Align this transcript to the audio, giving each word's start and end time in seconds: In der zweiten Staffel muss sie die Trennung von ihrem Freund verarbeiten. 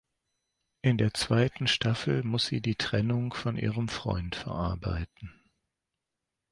In 0.81 0.97
der 0.97 1.13
zweiten 1.13 1.67
Staffel 1.67 2.23
muss 2.23 2.47
sie 2.47 2.59
die 2.59 2.73
Trennung 2.73 3.35
von 3.35 3.55
ihrem 3.55 3.87
Freund 3.87 4.35
verarbeiten. 4.35 5.29